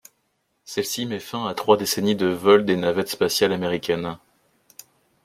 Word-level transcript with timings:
Celle-ci 0.65 1.05
met 1.05 1.19
fin 1.19 1.45
à 1.45 1.53
trois 1.53 1.77
décennies 1.77 2.15
de 2.15 2.25
vols 2.25 2.65
des 2.65 2.75
navettes 2.75 3.09
spatiales 3.09 3.53
américaines. 3.53 4.17